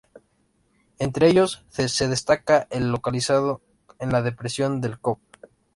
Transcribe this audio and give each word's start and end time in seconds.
Entre 0.97 1.27
ellos 1.29 1.63
se 1.69 2.07
destaca 2.07 2.65
el 2.71 2.89
localizado 2.91 3.61
en 3.99 4.11
la 4.11 4.23
depresión 4.23 4.81
del 4.81 4.99
Cove. 4.99 5.21